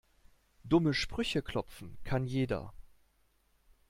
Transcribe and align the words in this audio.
Dumme 0.65 0.95
Sprüche 0.95 1.43
klopfen 1.43 1.99
kann 2.03 2.25
jeder. 2.25 2.73